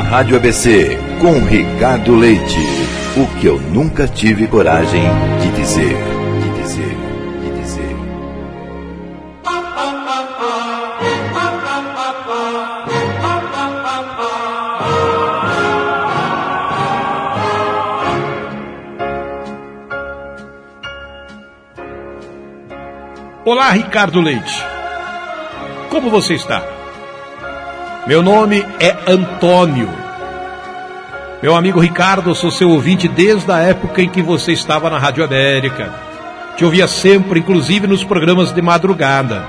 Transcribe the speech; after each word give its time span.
Rádio 0.00 0.36
ABC, 0.36 0.98
com 1.20 1.44
Ricardo 1.44 2.14
Leite. 2.14 2.58
O 3.16 3.26
que 3.38 3.46
eu 3.46 3.58
nunca 3.58 4.06
tive 4.06 4.46
coragem 4.46 5.02
de 5.40 5.50
dizer. 5.60 5.96
De 6.42 6.62
dizer. 6.62 6.96
De 7.42 7.60
dizer. 7.60 7.96
Olá, 23.44 23.70
Ricardo 23.70 24.20
Leite. 24.20 24.64
Como 25.90 26.10
você 26.10 26.34
está? 26.34 26.77
Meu 28.08 28.22
nome 28.22 28.64
é 28.80 28.96
Antônio. 29.06 29.86
Meu 31.42 31.54
amigo 31.54 31.78
Ricardo, 31.78 32.34
sou 32.34 32.50
seu 32.50 32.70
ouvinte 32.70 33.06
desde 33.06 33.52
a 33.52 33.58
época 33.58 34.00
em 34.00 34.08
que 34.08 34.22
você 34.22 34.50
estava 34.50 34.88
na 34.88 34.98
Rádio 34.98 35.22
América. 35.22 35.92
Te 36.56 36.64
ouvia 36.64 36.88
sempre, 36.88 37.40
inclusive 37.40 37.86
nos 37.86 38.02
programas 38.02 38.50
de 38.50 38.62
madrugada. 38.62 39.44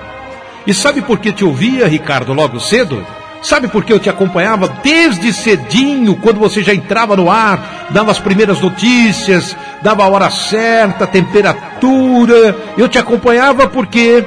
E 0.68 0.74
sabe 0.74 1.02
por 1.02 1.20
que 1.20 1.32
te 1.32 1.46
ouvia, 1.46 1.88
Ricardo, 1.88 2.34
logo 2.34 2.60
cedo? 2.60 3.02
Sabe 3.42 3.70
por 3.70 3.86
que 3.86 3.94
eu 3.94 4.00
te 4.00 4.10
acompanhava 4.10 4.68
desde 4.84 5.32
cedinho, 5.32 6.18
quando 6.18 6.42
você 6.42 6.62
já 6.62 6.74
entrava 6.74 7.16
no 7.16 7.32
ar, 7.32 7.88
dava 7.92 8.12
as 8.12 8.20
primeiras 8.20 8.60
notícias, 8.60 9.56
dava 9.82 10.04
a 10.04 10.10
hora 10.10 10.30
certa, 10.30 11.08
temperatura. 11.08 12.54
Eu 12.78 12.90
te 12.90 13.00
acompanhava 13.00 13.70
porque 13.70 14.26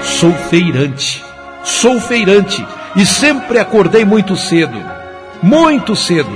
sou 0.00 0.32
feirante. 0.48 1.25
Sou 1.66 2.00
feirante 2.00 2.64
e 2.94 3.04
sempre 3.04 3.58
acordei 3.58 4.04
muito 4.04 4.36
cedo. 4.36 4.80
Muito 5.42 5.96
cedo. 5.96 6.30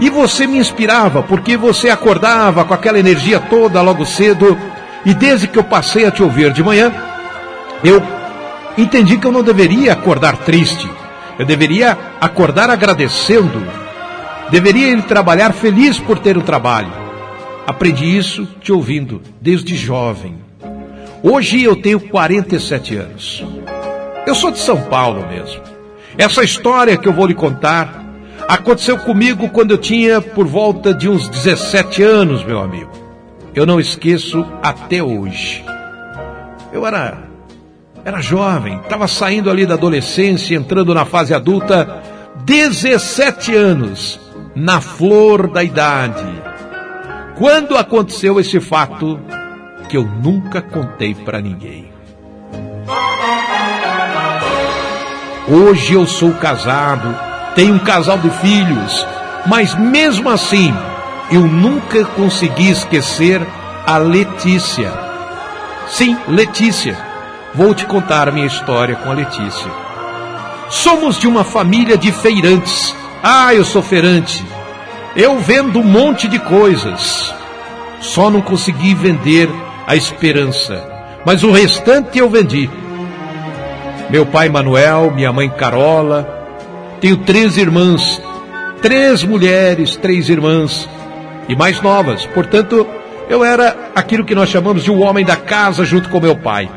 E 0.00 0.10
você 0.10 0.48
me 0.48 0.58
inspirava, 0.58 1.22
porque 1.22 1.56
você 1.56 1.88
acordava 1.88 2.64
com 2.64 2.74
aquela 2.74 2.98
energia 2.98 3.38
toda 3.38 3.80
logo 3.80 4.04
cedo. 4.04 4.58
E 5.06 5.14
desde 5.14 5.46
que 5.46 5.60
eu 5.60 5.62
passei 5.62 6.06
a 6.06 6.10
te 6.10 6.24
ouvir 6.24 6.52
de 6.52 6.64
manhã, 6.64 6.92
eu 7.84 8.02
entendi 8.76 9.16
que 9.16 9.28
eu 9.28 9.32
não 9.32 9.44
deveria 9.44 9.92
acordar 9.92 10.36
triste. 10.38 10.90
Eu 11.38 11.46
deveria 11.46 11.96
acordar 12.20 12.68
agradecendo. 12.68 13.62
Deveria 14.50 14.88
ir 14.88 15.02
trabalhar 15.02 15.52
feliz 15.52 16.00
por 16.00 16.18
ter 16.18 16.36
o 16.36 16.42
trabalho. 16.42 16.92
Aprendi 17.64 18.16
isso 18.16 18.44
te 18.60 18.72
ouvindo 18.72 19.22
desde 19.40 19.76
jovem. 19.76 20.36
Hoje 21.22 21.62
eu 21.62 21.76
tenho 21.76 22.00
47 22.00 22.96
anos. 22.96 23.44
Eu 24.28 24.34
sou 24.34 24.50
de 24.50 24.58
São 24.58 24.78
Paulo 24.82 25.26
mesmo. 25.26 25.62
Essa 26.18 26.44
história 26.44 26.98
que 26.98 27.08
eu 27.08 27.14
vou 27.14 27.24
lhe 27.24 27.34
contar 27.34 28.04
aconteceu 28.46 28.98
comigo 28.98 29.48
quando 29.48 29.70
eu 29.70 29.78
tinha 29.78 30.20
por 30.20 30.46
volta 30.46 30.92
de 30.92 31.08
uns 31.08 31.30
17 31.30 32.02
anos, 32.02 32.44
meu 32.44 32.58
amigo. 32.60 32.90
Eu 33.54 33.64
não 33.64 33.80
esqueço 33.80 34.44
até 34.62 35.02
hoje. 35.02 35.64
Eu 36.70 36.86
era 36.86 37.26
era 38.04 38.20
jovem, 38.20 38.78
estava 38.80 39.08
saindo 39.08 39.48
ali 39.48 39.64
da 39.64 39.74
adolescência, 39.74 40.54
entrando 40.54 40.92
na 40.92 41.06
fase 41.06 41.32
adulta, 41.32 42.02
17 42.44 43.54
anos, 43.54 44.20
na 44.54 44.78
flor 44.78 45.48
da 45.48 45.64
idade. 45.64 46.26
Quando 47.38 47.78
aconteceu 47.78 48.38
esse 48.38 48.60
fato 48.60 49.18
que 49.88 49.96
eu 49.96 50.04
nunca 50.04 50.60
contei 50.60 51.14
para 51.14 51.40
ninguém. 51.40 51.87
Hoje 55.50 55.94
eu 55.94 56.06
sou 56.06 56.34
casado, 56.34 57.18
tenho 57.54 57.74
um 57.74 57.78
casal 57.78 58.18
de 58.18 58.28
filhos, 58.28 59.06
mas 59.46 59.74
mesmo 59.74 60.28
assim 60.28 60.74
eu 61.30 61.40
nunca 61.40 62.04
consegui 62.04 62.70
esquecer 62.70 63.40
a 63.86 63.96
Letícia. 63.96 64.92
Sim, 65.88 66.18
Letícia. 66.28 66.98
Vou 67.54 67.74
te 67.74 67.86
contar 67.86 68.28
a 68.28 68.30
minha 68.30 68.46
história 68.46 68.94
com 68.96 69.10
a 69.10 69.14
Letícia. 69.14 69.70
Somos 70.68 71.18
de 71.18 71.26
uma 71.26 71.44
família 71.44 71.96
de 71.96 72.12
feirantes. 72.12 72.94
Ah, 73.22 73.54
eu 73.54 73.64
sou 73.64 73.82
feirante. 73.82 74.44
Eu 75.16 75.38
vendo 75.38 75.80
um 75.80 75.84
monte 75.84 76.28
de 76.28 76.38
coisas. 76.38 77.32
Só 78.02 78.28
não 78.28 78.42
consegui 78.42 78.94
vender 78.94 79.48
a 79.86 79.96
esperança. 79.96 80.86
Mas 81.24 81.42
o 81.42 81.50
restante 81.50 82.18
eu 82.18 82.28
vendi. 82.28 82.68
Meu 84.10 84.24
pai 84.24 84.48
Manuel, 84.48 85.12
minha 85.14 85.30
mãe 85.30 85.50
Carola. 85.50 86.26
Tenho 86.98 87.18
três 87.18 87.58
irmãs. 87.58 88.22
Três 88.80 89.22
mulheres, 89.22 89.96
três 89.96 90.30
irmãs. 90.30 90.88
E 91.46 91.54
mais 91.54 91.80
novas. 91.82 92.24
Portanto, 92.26 92.86
eu 93.28 93.44
era 93.44 93.90
aquilo 93.94 94.24
que 94.24 94.34
nós 94.34 94.48
chamamos 94.48 94.82
de 94.82 94.90
o 94.90 95.00
homem 95.00 95.26
da 95.26 95.36
casa 95.36 95.84
junto 95.84 96.08
com 96.08 96.20
meu 96.20 96.36
pai. 96.36 96.70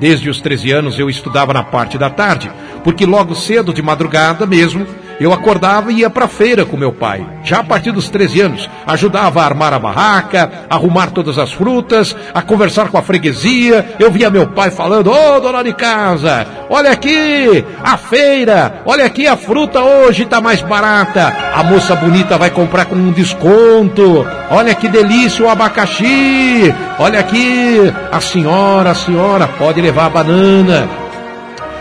Desde 0.00 0.28
os 0.28 0.40
13 0.40 0.72
anos 0.72 0.98
eu 0.98 1.08
estudava 1.08 1.52
na 1.52 1.62
parte 1.62 1.96
da 1.96 2.10
tarde, 2.10 2.50
porque 2.82 3.06
logo 3.06 3.34
cedo, 3.34 3.72
de 3.72 3.82
madrugada 3.82 4.46
mesmo, 4.46 4.86
eu 5.20 5.32
acordava 5.32 5.92
e 5.92 6.00
ia 6.00 6.10
para 6.10 6.26
a 6.26 6.28
feira 6.28 6.64
com 6.64 6.76
meu 6.76 6.92
pai. 6.92 7.26
Já 7.42 7.60
a 7.60 7.64
partir 7.64 7.90
dos 7.90 8.08
13 8.08 8.40
anos, 8.40 8.70
ajudava 8.86 9.42
a 9.42 9.44
armar 9.44 9.72
a 9.72 9.78
barraca, 9.78 10.50
arrumar 10.70 11.10
todas 11.10 11.38
as 11.38 11.52
frutas, 11.52 12.14
a 12.32 12.42
conversar 12.42 12.88
com 12.88 12.98
a 12.98 13.02
freguesia. 13.02 13.96
Eu 13.98 14.10
via 14.10 14.30
meu 14.30 14.46
pai 14.46 14.70
falando: 14.70 15.10
Ô 15.10 15.36
oh, 15.36 15.40
dona 15.40 15.62
de 15.62 15.72
casa, 15.72 16.46
olha 16.70 16.90
aqui 16.90 17.64
a 17.82 17.96
feira, 17.96 18.82
olha 18.84 19.04
aqui 19.04 19.26
a 19.26 19.36
fruta 19.36 19.82
hoje 19.82 20.22
está 20.22 20.40
mais 20.40 20.62
barata. 20.62 21.34
A 21.54 21.62
moça 21.62 21.96
bonita 21.96 22.38
vai 22.38 22.50
comprar 22.50 22.84
com 22.84 22.94
um 22.94 23.10
desconto. 23.10 24.26
Olha 24.50 24.74
que 24.74 24.88
delícia 24.88 25.44
o 25.44 25.50
abacaxi. 25.50 26.74
Olha 26.98 27.20
aqui 27.20 27.92
a 28.12 28.20
senhora, 28.20 28.90
a 28.90 28.94
senhora 28.94 29.48
pode 29.48 29.80
levar 29.80 30.06
a 30.06 30.10
banana. 30.10 30.88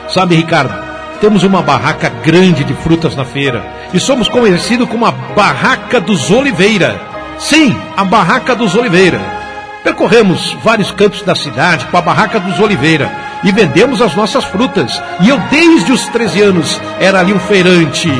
Sabe, 0.07 0.35
Ricardo? 0.35 0.86
Temos 1.19 1.44
uma 1.44 1.61
barraca 1.61 2.09
grande 2.09 2.63
de 2.63 2.73
frutas 2.75 3.16
na 3.16 3.25
feira 3.25 3.66
e 3.94 4.00
somos 4.00 4.28
conhecidos 4.28 4.88
como 4.88 5.05
a 5.05 5.11
Barraca 5.11 6.00
dos 6.00 6.29
Oliveira. 6.29 7.00
Sim, 7.39 7.75
a 7.95 8.03
Barraca 8.03 8.55
dos 8.55 8.75
Oliveira. 8.75 9.19
Percorremos 9.83 10.56
vários 10.63 10.91
cantos 10.91 11.23
da 11.23 11.33
cidade 11.33 11.85
com 11.85 11.97
a 11.97 12.01
Barraca 12.01 12.39
dos 12.39 12.59
Oliveira 12.59 13.11
e 13.44 13.51
vendemos 13.51 14.01
as 14.01 14.16
nossas 14.16 14.44
frutas. 14.45 15.01
E 15.19 15.29
eu, 15.29 15.39
desde 15.50 15.91
os 15.91 16.06
13 16.07 16.41
anos, 16.41 16.81
era 17.00 17.19
ali 17.19 17.33
um 17.33 17.39
feirante 17.39 18.11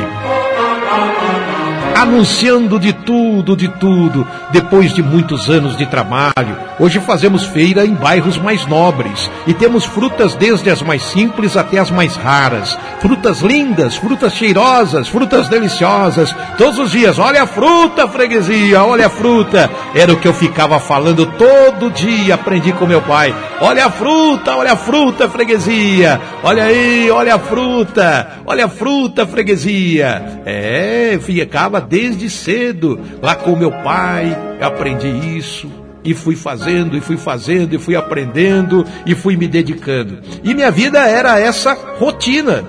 anunciando 1.98 2.80
de 2.80 2.94
tudo, 2.94 3.56
de 3.56 3.68
tudo. 3.68 4.26
Depois 4.52 4.94
de 4.94 5.02
muitos 5.02 5.50
anos 5.50 5.76
de 5.76 5.86
trabalho, 5.86 6.56
hoje 6.80 7.00
fazemos 7.00 7.44
feira 7.44 7.86
em 7.86 7.94
bairros 7.94 8.38
mais 8.38 8.66
nobres 8.68 9.30
e 9.48 9.54
temos 9.54 9.84
frutas 9.84 10.36
desde 10.36 10.70
as 10.70 10.82
mais 10.84 11.02
simples 11.02 11.58
até 11.58 11.80
as 11.80 11.90
mais 11.90 12.16
raras. 12.16 12.78
Frutas 13.00 13.42
lindas, 13.42 13.96
frutas 13.96 14.34
cheirosas, 14.34 15.08
frutas 15.08 15.50
deliciosas. 15.50 16.36
Todos 16.58 16.78
os 16.78 16.92
dias, 16.92 17.18
olha 17.18 17.44
a 17.44 17.48
fruta, 17.48 18.08
freguesia, 18.08 18.84
olha 18.84 19.08
a 19.08 19.10
fruta. 19.10 19.70
Era 19.96 20.14
o 20.14 20.18
que 20.18 20.28
eu 20.28 20.34
ficava 20.34 20.80
falando 20.80 21.26
todo 21.26 21.92
dia, 21.92 22.36
aprendi 22.36 22.72
com 22.74 22.86
meu 22.86 23.02
pai. 23.02 23.34
Olha 23.60 23.88
a 23.88 23.90
fruta, 23.90 24.56
olha 24.56 24.74
a 24.74 24.78
fruta, 24.78 25.28
freguesia. 25.28 26.22
Olha 26.44 26.66
aí, 26.66 27.10
olha 27.10 27.36
a 27.36 27.40
fruta, 27.40 28.28
olha 28.46 28.66
a 28.66 28.70
fruta, 28.70 29.26
freguesia. 29.26 30.42
É, 30.46 31.18
ficava 31.22 31.87
desde 31.90 32.30
cedo. 32.30 33.00
Lá 33.22 33.36
com 33.36 33.56
meu 33.56 33.72
pai, 33.72 34.38
aprendi 34.62 35.38
isso. 35.38 35.70
E 36.04 36.14
fui 36.14 36.36
fazendo, 36.36 36.96
e 36.96 37.02
fui 37.02 37.18
fazendo, 37.18 37.74
e 37.74 37.80
fui 37.80 37.96
aprendendo, 37.96 38.86
e 39.06 39.14
fui 39.14 39.36
me 39.36 39.48
dedicando. 39.48 40.22
E 40.44 40.54
minha 40.54 40.72
vida 40.72 41.00
era 41.00 41.40
essa 41.40 41.78
rotina: 42.00 42.64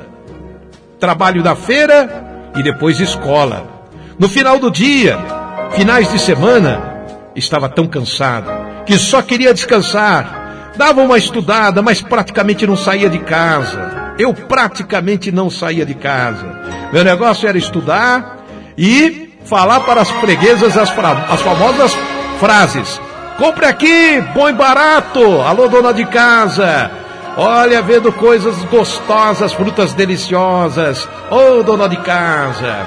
trabalho 0.98 1.42
da 1.42 1.54
feira 1.54 2.50
e 2.56 2.62
depois 2.62 2.98
escola. 2.98 3.78
No 4.18 4.28
final 4.28 4.58
do 4.58 4.70
dia, 4.70 5.16
finais 5.72 6.10
de 6.10 6.18
semana, 6.18 7.04
estava 7.36 7.68
tão 7.68 7.86
cansado 7.86 8.50
que 8.84 8.98
só 8.98 9.22
queria 9.22 9.54
descansar. 9.54 10.72
Dava 10.76 11.02
uma 11.02 11.18
estudada, 11.18 11.82
mas 11.82 12.00
praticamente 12.00 12.66
não 12.66 12.76
saía 12.76 13.08
de 13.08 13.18
casa. 13.18 14.14
Eu 14.18 14.34
praticamente 14.34 15.30
não 15.30 15.50
saía 15.50 15.86
de 15.86 15.94
casa. 15.94 16.60
Meu 16.92 17.04
negócio 17.04 17.48
era 17.48 17.58
estudar 17.58 18.37
e 18.78 19.34
falar 19.44 19.80
para 19.80 20.00
as 20.00 20.10
freguesas 20.10 20.78
as, 20.78 20.94
as 21.28 21.40
famosas 21.42 21.98
frases. 22.38 23.00
Compre 23.36 23.66
aqui, 23.66 24.20
bom 24.34 24.48
e 24.48 24.52
barato. 24.52 25.40
Alô, 25.42 25.68
dona 25.68 25.92
de 25.92 26.04
casa. 26.06 26.90
Olha, 27.36 27.82
vendo 27.82 28.12
coisas 28.12 28.56
gostosas, 28.64 29.52
frutas 29.52 29.92
deliciosas. 29.94 31.08
Ô, 31.30 31.58
oh, 31.58 31.62
dona 31.62 31.88
de 31.88 31.96
casa. 31.98 32.86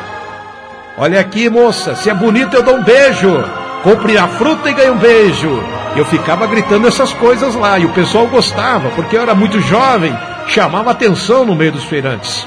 Olha 0.97 1.19
aqui, 1.19 1.49
moça, 1.49 1.95
se 1.95 2.09
é 2.09 2.13
bonito 2.13 2.55
eu 2.55 2.63
dou 2.63 2.75
um 2.75 2.83
beijo. 2.83 3.43
Compre 3.83 4.17
a 4.17 4.27
fruta 4.27 4.69
e 4.69 4.73
ganhe 4.73 4.91
um 4.91 4.97
beijo. 4.97 5.63
Eu 5.95 6.05
ficava 6.05 6.47
gritando 6.47 6.87
essas 6.87 7.11
coisas 7.13 7.55
lá 7.55 7.79
e 7.79 7.85
o 7.85 7.93
pessoal 7.93 8.27
gostava, 8.27 8.89
porque 8.89 9.17
eu 9.17 9.21
era 9.21 9.33
muito 9.33 9.59
jovem, 9.59 10.15
chamava 10.47 10.91
atenção 10.91 11.45
no 11.45 11.55
meio 11.55 11.71
dos 11.71 11.83
feirantes. 11.83 12.45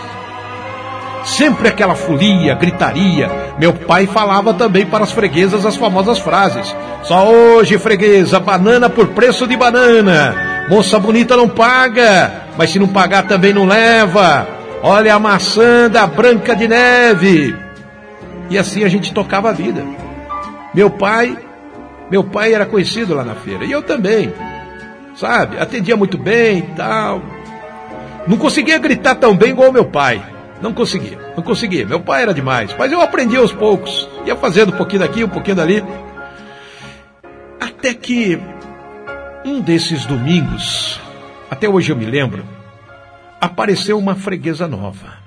Sempre 1.24 1.68
aquela 1.68 1.94
folia, 1.94 2.54
gritaria. 2.54 3.30
Meu 3.58 3.72
pai 3.72 4.06
falava 4.06 4.52
também 4.52 4.84
para 4.84 5.04
as 5.04 5.12
freguesas 5.12 5.64
as 5.64 5.76
famosas 5.76 6.18
frases. 6.18 6.74
Só 7.02 7.28
hoje, 7.28 7.78
freguesa, 7.78 8.38
banana 8.38 8.90
por 8.90 9.08
preço 9.08 9.46
de 9.46 9.56
banana. 9.56 10.66
Moça 10.68 10.98
bonita 10.98 11.36
não 11.36 11.48
paga, 11.48 12.44
mas 12.56 12.70
se 12.70 12.78
não 12.78 12.88
pagar 12.88 13.26
também 13.26 13.52
não 13.52 13.66
leva. 13.66 14.46
Olha 14.82 15.14
a 15.14 15.18
maçã 15.18 15.88
da 15.90 16.06
Branca 16.06 16.54
de 16.54 16.68
Neve. 16.68 17.56
E 18.50 18.58
assim 18.58 18.84
a 18.84 18.88
gente 18.88 19.12
tocava 19.12 19.48
a 19.48 19.52
vida. 19.52 19.82
Meu 20.74 20.90
pai, 20.90 21.38
meu 22.10 22.22
pai 22.22 22.52
era 22.52 22.66
conhecido 22.66 23.14
lá 23.14 23.24
na 23.24 23.34
feira, 23.34 23.64
e 23.64 23.72
eu 23.72 23.82
também. 23.82 24.32
Sabe? 25.16 25.58
Atendia 25.58 25.96
muito 25.96 26.18
bem 26.18 26.58
e 26.58 26.62
tal. 26.76 27.22
Não 28.26 28.36
conseguia 28.36 28.78
gritar 28.78 29.14
tão 29.14 29.34
bem 29.34 29.50
igual 29.50 29.72
meu 29.72 29.84
pai. 29.86 30.33
Não 30.60 30.72
conseguia, 30.72 31.18
não 31.36 31.42
conseguia. 31.42 31.86
Meu 31.86 32.00
pai 32.00 32.22
era 32.22 32.32
demais. 32.32 32.74
Mas 32.78 32.90
eu 32.92 33.00
aprendi 33.00 33.36
aos 33.36 33.52
poucos. 33.52 34.08
Ia 34.24 34.36
fazendo 34.36 34.72
um 34.72 34.76
pouquinho 34.76 35.00
daqui, 35.00 35.24
um 35.24 35.28
pouquinho 35.28 35.56
dali. 35.56 35.84
Até 37.60 37.92
que 37.92 38.38
um 39.44 39.60
desses 39.60 40.06
domingos, 40.06 40.98
até 41.50 41.68
hoje 41.68 41.92
eu 41.92 41.96
me 41.96 42.06
lembro, 42.06 42.44
apareceu 43.40 43.98
uma 43.98 44.14
freguesa 44.14 44.66
nova. 44.66 45.22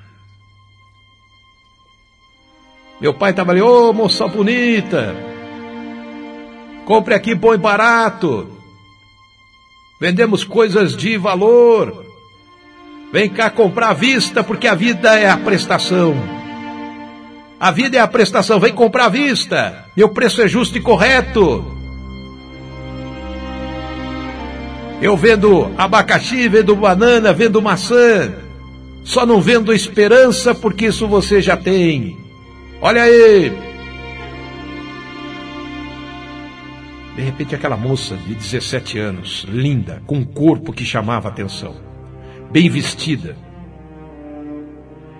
Meu 3.00 3.13
pai 3.13 3.29
estava 3.29 3.51
ali, 3.51 3.62
ô 3.62 3.89
oh, 3.89 3.94
moça 3.94 4.27
bonita, 4.27 5.15
compre 6.83 7.13
aqui 7.13 7.35
bom 7.35 7.53
e 7.53 7.57
barato. 7.57 8.50
Vendemos 10.01 10.44
coisas 10.44 10.97
de 10.97 11.15
valor. 11.15 12.06
Vem 13.17 13.29
cá 13.29 13.49
comprar 13.49 13.89
à 13.89 13.93
vista, 13.93 14.43
porque 14.43 14.67
a 14.67 14.75
vida 14.75 15.19
é 15.19 15.27
a 15.27 15.35
prestação. 15.35 16.15
A 17.59 17.71
vida 17.71 17.97
é 17.97 17.99
a 17.99 18.07
prestação, 18.07 18.59
vem 18.59 18.71
comprar 18.71 19.05
à 19.05 19.09
vista. 19.09 19.85
Meu 19.97 20.09
preço 20.09 20.39
é 20.39 20.47
justo 20.47 20.77
e 20.77 20.81
correto. 20.81 21.65
Eu 25.01 25.17
vendo 25.17 25.67
abacaxi, 25.79 26.47
vendo 26.47 26.75
banana, 26.75 27.33
vendo 27.33 27.59
maçã. 27.59 28.35
Só 29.03 29.25
não 29.25 29.41
vendo 29.41 29.73
esperança, 29.73 30.53
porque 30.53 30.85
isso 30.85 31.07
você 31.07 31.41
já 31.41 31.57
tem. 31.57 32.15
Olha 32.79 33.01
aí! 33.01 33.51
De 37.15 37.23
repente, 37.23 37.55
aquela 37.55 37.77
moça 37.77 38.15
de 38.15 38.35
17 38.35 38.99
anos, 38.99 39.43
linda, 39.49 40.03
com 40.05 40.17
um 40.17 40.23
corpo 40.23 40.71
que 40.71 40.85
chamava 40.85 41.27
atenção 41.29 41.87
bem 42.51 42.69
vestida. 42.69 43.35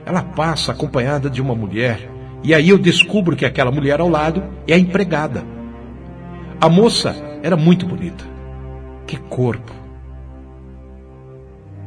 Ela 0.06 0.24
passa 0.24 0.72
acompanhada 0.72 1.30
de 1.30 1.42
uma 1.42 1.56
mulher, 1.56 2.10
e 2.44 2.54
aí 2.54 2.70
eu 2.70 2.78
descubro 2.78 3.36
que 3.36 3.46
aquela 3.46 3.72
mulher 3.72 4.00
ao 4.00 4.10
lado 4.10 4.44
é 4.68 4.74
a 4.74 4.80
empregada. 4.80 5.44
A 6.60 6.70
moça 6.70 7.16
era 7.44 7.58
muito 7.58 7.86
bonita. 7.86 8.24
Que 9.06 9.18
corpo! 9.18 9.72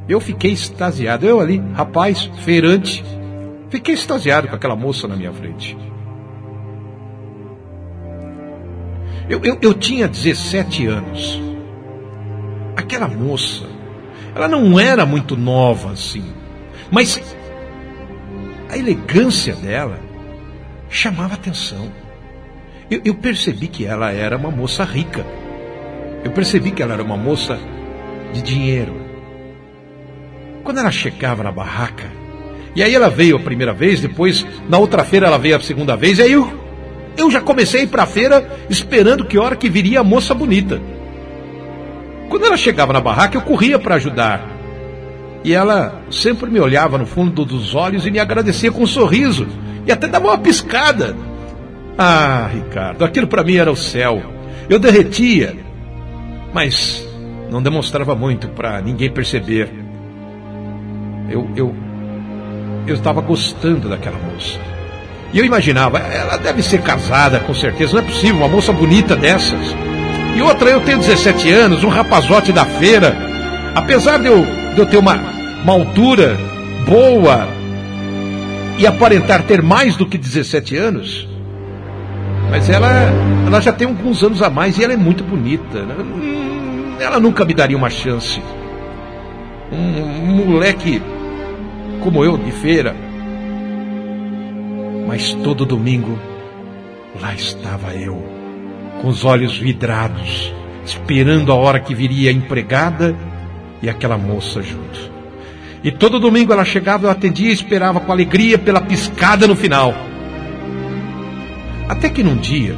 Eu 0.08 0.20
fiquei 0.20 0.52
extasiado. 0.52 1.24
Eu 1.24 1.40
ali, 1.40 1.62
rapaz, 1.74 2.24
feirante, 2.44 3.04
fiquei 3.68 3.94
extasiado 3.94 4.48
com 4.48 4.54
aquela 4.54 4.76
moça 4.76 5.06
na 5.06 5.16
minha 5.16 5.32
frente. 5.32 5.76
Eu, 9.28 9.40
eu, 9.44 9.56
eu 9.62 9.72
tinha 9.72 10.08
17 10.08 10.86
anos. 10.86 11.40
Aquela 12.76 13.06
moça 13.06 13.64
ela 14.34 14.48
não 14.48 14.78
era 14.78 15.04
muito 15.04 15.36
nova 15.36 15.92
assim, 15.92 16.24
mas 16.90 17.20
a 18.68 18.76
elegância 18.76 19.54
dela 19.54 19.98
chamava 20.88 21.34
atenção. 21.34 21.90
Eu, 22.90 23.00
eu, 23.04 23.14
percebi 23.14 23.68
que 23.68 23.86
ela 23.86 24.10
era 24.12 24.36
uma 24.36 24.50
moça 24.50 24.84
rica. 24.84 25.24
Eu 26.24 26.32
percebi 26.32 26.70
que 26.72 26.82
ela 26.82 26.94
era 26.94 27.02
uma 27.02 27.16
moça 27.16 27.58
de 28.32 28.42
dinheiro. 28.42 28.94
Quando 30.64 30.78
ela 30.78 30.90
chegava 30.90 31.42
na 31.42 31.52
barraca, 31.52 32.10
e 32.74 32.82
aí 32.82 32.94
ela 32.94 33.08
veio 33.08 33.36
a 33.36 33.40
primeira 33.40 33.72
vez, 33.72 34.00
depois 34.00 34.46
na 34.68 34.78
outra 34.78 35.04
feira 35.04 35.26
ela 35.26 35.38
veio 35.38 35.56
a 35.56 35.60
segunda 35.60 35.96
vez, 35.96 36.18
e 36.18 36.22
aí 36.22 36.32
eu, 36.32 36.52
eu 37.16 37.30
já 37.30 37.40
comecei 37.40 37.86
para 37.86 38.02
a 38.04 38.06
feira 38.06 38.58
esperando 38.68 39.24
que 39.24 39.38
hora 39.38 39.56
que 39.56 39.68
viria 39.68 40.00
a 40.00 40.04
moça 40.04 40.34
bonita. 40.34 40.80
Quando 42.30 42.46
ela 42.46 42.56
chegava 42.56 42.92
na 42.92 43.00
barraca, 43.00 43.36
eu 43.36 43.42
corria 43.42 43.76
para 43.76 43.96
ajudar. 43.96 44.48
E 45.42 45.52
ela 45.52 46.00
sempre 46.10 46.48
me 46.48 46.60
olhava 46.60 46.96
no 46.96 47.04
fundo 47.04 47.44
dos 47.44 47.74
olhos 47.74 48.06
e 48.06 48.10
me 48.10 48.20
agradecia 48.20 48.70
com 48.70 48.84
um 48.84 48.86
sorriso. 48.86 49.48
E 49.84 49.90
até 49.90 50.06
dava 50.06 50.28
uma 50.28 50.38
piscada. 50.38 51.16
Ah, 51.98 52.48
Ricardo, 52.52 53.04
aquilo 53.04 53.26
para 53.26 53.42
mim 53.42 53.56
era 53.56 53.70
o 53.70 53.76
céu. 53.76 54.22
Eu 54.68 54.78
derretia, 54.78 55.56
mas 56.54 57.04
não 57.50 57.60
demonstrava 57.60 58.14
muito 58.14 58.48
para 58.50 58.80
ninguém 58.80 59.10
perceber. 59.10 59.68
Eu, 61.28 61.50
eu, 61.56 61.74
eu 62.86 62.94
estava 62.94 63.20
gostando 63.20 63.88
daquela 63.88 64.18
moça. 64.18 64.56
E 65.32 65.38
eu 65.38 65.44
imaginava, 65.44 65.98
ela 65.98 66.36
deve 66.36 66.62
ser 66.62 66.80
casada, 66.80 67.40
com 67.40 67.54
certeza. 67.54 67.94
Não 67.94 68.02
é 68.02 68.06
possível, 68.06 68.36
uma 68.36 68.48
moça 68.48 68.72
bonita 68.72 69.16
dessas. 69.16 69.74
Outra, 70.42 70.70
eu 70.70 70.80
tenho 70.80 70.98
17 70.98 71.50
anos, 71.50 71.84
um 71.84 71.88
rapazote 71.88 72.52
da 72.52 72.64
feira. 72.64 73.16
Apesar 73.74 74.18
de 74.18 74.26
eu, 74.26 74.44
de 74.74 74.78
eu 74.78 74.86
ter 74.86 74.96
uma, 74.96 75.18
uma 75.62 75.72
altura 75.72 76.36
boa 76.86 77.48
e 78.78 78.86
aparentar 78.86 79.42
ter 79.42 79.62
mais 79.62 79.96
do 79.96 80.06
que 80.06 80.18
17 80.18 80.76
anos, 80.76 81.28
mas 82.50 82.68
ela, 82.68 82.90
ela 83.46 83.60
já 83.60 83.72
tem 83.72 83.86
alguns 83.86 84.22
anos 84.22 84.42
a 84.42 84.50
mais 84.50 84.78
e 84.78 84.84
ela 84.84 84.92
é 84.92 84.96
muito 84.96 85.22
bonita. 85.22 85.82
Né? 85.82 85.94
Hum, 85.98 86.96
ela 86.98 87.20
nunca 87.20 87.44
me 87.44 87.54
daria 87.54 87.76
uma 87.76 87.90
chance. 87.90 88.42
Um, 89.70 90.02
um 90.02 90.46
moleque 90.46 91.00
como 92.02 92.24
eu, 92.24 92.36
de 92.36 92.50
feira. 92.50 92.94
Mas 95.06 95.32
todo 95.34 95.66
domingo, 95.66 96.18
lá 97.20 97.34
estava 97.34 97.94
eu 97.94 98.39
com 99.00 99.08
os 99.08 99.24
olhos 99.24 99.56
vidrados, 99.56 100.52
esperando 100.84 101.50
a 101.50 101.54
hora 101.54 101.80
que 101.80 101.94
viria 101.94 102.30
a 102.30 102.32
empregada 102.32 103.16
e 103.82 103.88
aquela 103.88 104.18
moça 104.18 104.62
junto. 104.62 105.10
E 105.82 105.90
todo 105.90 106.20
domingo 106.20 106.52
ela 106.52 106.64
chegava, 106.64 107.06
eu 107.06 107.10
atendia 107.10 107.48
e 107.48 107.54
esperava 107.54 108.00
com 108.00 108.12
alegria 108.12 108.58
pela 108.58 108.80
piscada 108.80 109.46
no 109.46 109.56
final. 109.56 109.94
Até 111.88 112.10
que 112.10 112.22
num 112.22 112.36
dia, 112.36 112.76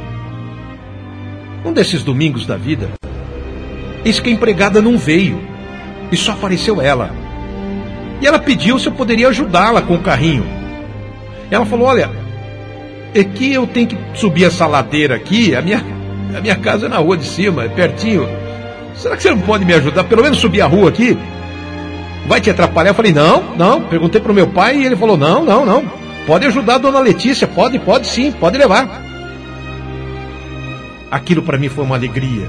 um 1.65 1.73
desses 1.73 2.03
domingos 2.03 2.45
da 2.45 2.55
vida, 2.55 2.91
eis 4.05 4.19
que 4.19 4.29
a 4.29 4.33
empregada 4.33 4.81
não 4.81 4.97
veio 4.97 5.41
e 6.11 6.15
só 6.15 6.31
apareceu 6.31 6.81
ela. 6.81 7.11
E 8.21 8.27
ela 8.27 8.39
pediu 8.39 8.79
se 8.79 8.87
eu 8.87 8.93
poderia 8.93 9.27
ajudá-la 9.27 9.81
com 9.81 9.95
o 9.95 10.01
carrinho. 10.01 10.45
Ela 11.51 11.65
falou: 11.65 11.87
Olha, 11.87 12.09
é 13.13 13.23
que 13.23 13.53
eu 13.53 13.67
tenho 13.67 13.87
que 13.87 13.97
subir 14.15 14.45
essa 14.45 14.65
ladeira 14.65 15.15
aqui, 15.15 15.53
a 15.55 15.61
minha, 15.61 15.83
a 16.35 16.41
minha 16.41 16.55
casa 16.55 16.85
é 16.85 16.89
na 16.89 16.97
rua 16.97 17.17
de 17.17 17.25
cima, 17.25 17.63
é 17.63 17.69
pertinho. 17.69 18.27
Será 18.95 19.15
que 19.15 19.23
você 19.23 19.31
não 19.31 19.39
pode 19.39 19.65
me 19.65 19.73
ajudar? 19.73 20.03
Pelo 20.05 20.23
menos 20.23 20.37
subir 20.39 20.61
a 20.61 20.67
rua 20.67 20.89
aqui? 20.89 21.17
Vai 22.27 22.39
te 22.39 22.49
atrapalhar? 22.49 22.91
Eu 22.91 22.95
falei, 22.95 23.11
não, 23.11 23.55
não. 23.55 23.81
Perguntei 23.81 24.21
para 24.21 24.31
o 24.31 24.35
meu 24.35 24.47
pai 24.47 24.77
e 24.77 24.85
ele 24.85 24.95
falou, 24.95 25.17
não, 25.17 25.43
não, 25.43 25.65
não. 25.65 25.83
Pode 26.25 26.45
ajudar 26.47 26.75
a 26.75 26.77
dona 26.77 26.99
Letícia, 26.99 27.47
pode, 27.47 27.77
pode 27.79 28.07
sim, 28.07 28.31
pode 28.31 28.57
levar. 28.57 29.01
Aquilo 31.11 31.41
para 31.41 31.57
mim 31.57 31.69
foi 31.69 31.83
uma 31.83 31.95
alegria. 31.95 32.47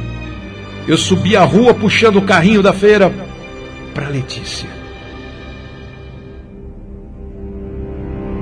Eu 0.87 0.97
subi 0.97 1.37
a 1.37 1.45
rua 1.45 1.75
puxando 1.75 2.17
o 2.17 2.23
carrinho 2.23 2.63
da 2.63 2.73
feira 2.73 3.13
para 3.93 4.09
Letícia. 4.09 4.69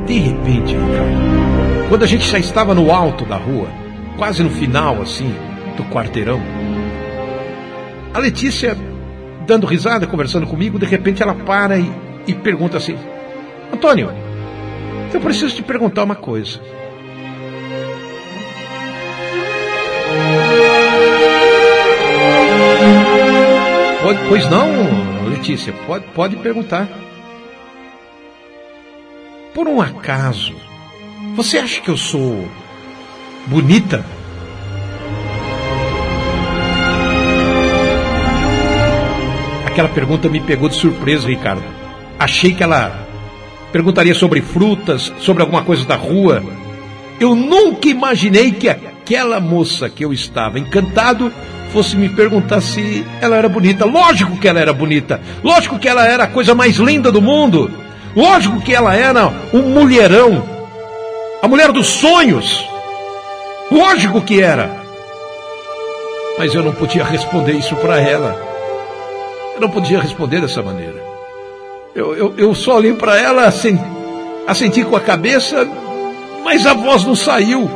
De 0.07 0.19
repente, 0.19 0.77
quando 1.89 2.03
a 2.03 2.07
gente 2.07 2.29
já 2.29 2.39
estava 2.39 2.75
no 2.75 2.93
alto 2.93 3.25
da 3.25 3.37
rua, 3.37 3.69
quase 4.17 4.43
no 4.43 4.51
final, 4.51 5.01
assim, 5.01 5.35
do 5.77 5.85
quarteirão. 5.85 6.41
A 8.15 8.19
Letícia, 8.19 8.77
dando 9.47 9.67
risada, 9.67 10.07
conversando 10.07 10.47
comigo, 10.47 10.79
de 10.79 10.87
repente 10.87 11.23
ela 11.23 11.35
para 11.35 11.79
e, 11.79 11.91
e 12.27 12.35
pergunta 12.35 12.77
assim: 12.77 12.97
Antônio, 13.73 14.11
eu 15.13 15.21
preciso 15.21 15.55
te 15.55 15.63
perguntar 15.63 16.05
uma 16.05 16.15
coisa. 16.15 16.61
Pois 24.29 24.49
não, 24.49 24.67
Letícia, 25.29 25.75
pode, 25.87 26.07
pode 26.15 26.37
perguntar. 26.37 26.89
Por 29.53 29.69
um 29.69 29.79
acaso, 29.79 30.55
você 31.37 31.59
acha 31.59 31.83
que 31.83 31.91
eu 31.91 31.99
sou 31.99 32.49
bonita. 33.47 34.05
Aquela 39.67 39.89
pergunta 39.89 40.29
me 40.29 40.41
pegou 40.41 40.69
de 40.69 40.75
surpresa, 40.75 41.27
Ricardo. 41.27 41.65
Achei 42.19 42.53
que 42.53 42.63
ela 42.63 43.07
perguntaria 43.73 44.15
sobre 44.15 44.43
frutas, 44.43 45.13
sobre 45.19 45.43
alguma 45.43 45.63
coisa 45.63 45.85
da 45.87 45.97
rua. 45.97 46.43
Eu 47.19 47.35
nunca 47.35 47.89
imaginei 47.89 48.53
que 48.53 48.69
aquela 48.69 49.41
moça 49.41 49.89
que 49.89 50.05
eu 50.05 50.13
estava 50.13 50.59
encantado 50.59 51.33
fosse 51.73 51.97
me 51.97 52.11
perguntar 52.11 52.61
se 52.61 53.05
ela 53.21 53.37
era 53.37 53.49
bonita. 53.49 53.87
Lógico 53.87 54.37
que 54.37 54.47
ela 54.47 54.61
era 54.61 54.75
bonita. 54.75 55.21
Lógico 55.43 55.79
que 55.79 55.89
ela 55.89 56.07
era 56.07 56.25
a 56.25 56.29
coisa 56.29 56.55
mais 56.55 56.77
linda 56.77 57.11
do 57.11 57.23
mundo. 57.23 57.71
Lógico 58.15 58.61
que 58.61 58.75
ela 58.75 58.95
era 58.95 59.33
um 59.55 59.63
mulherão. 59.71 60.45
A 61.43 61.49
mulher 61.49 61.73
dos 61.73 61.87
sonhos. 61.87 62.72
Lógico 63.73 64.21
que 64.21 64.43
era. 64.43 64.71
Mas 66.39 66.55
eu 66.55 66.63
não 66.63 66.73
podia 66.73 67.03
responder 67.03 67.53
isso 67.53 67.75
para 67.77 67.99
ela. 67.99 68.39
Eu 69.55 69.63
não 69.63 69.71
podia 69.71 69.99
responder 69.99 70.43
dessa 70.43 70.63
maneira. 70.63 71.03
Eu, 71.95 72.15
eu, 72.15 72.35
eu 72.37 72.55
só 72.55 72.77
olhei 72.77 72.93
para 72.93 73.19
ela, 73.19 73.47
assenti 73.47 74.85
com 74.85 74.95
a 74.95 75.01
cabeça, 75.01 75.67
mas 76.45 76.67
a 76.67 76.75
voz 76.75 77.05
não 77.07 77.15
saiu. 77.15 77.71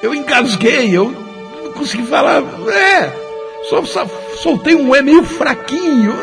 Eu 0.00 0.14
engasguei, 0.14 0.96
eu 0.96 1.12
não 1.64 1.72
consegui 1.72 2.04
falar. 2.04 2.42
É, 2.68 3.12
só, 3.68 3.84
só 3.84 4.06
soltei 4.40 4.76
um 4.76 4.94
é 4.94 5.02
meio 5.02 5.24
fraquinho, 5.24 6.14